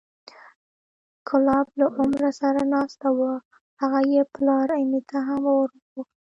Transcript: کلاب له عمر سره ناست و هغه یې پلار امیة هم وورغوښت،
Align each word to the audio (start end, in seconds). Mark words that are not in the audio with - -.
کلاب 1.27 1.67
له 1.79 1.85
عمر 1.97 2.23
سره 2.41 2.61
ناست 2.73 3.01
و 3.17 3.19
هغه 3.81 3.99
یې 4.13 4.21
پلار 4.35 4.67
امیة 4.81 5.17
هم 5.27 5.41
وورغوښت، 5.49 6.13